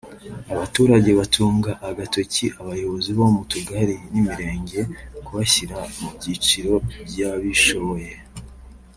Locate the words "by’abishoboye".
7.07-8.11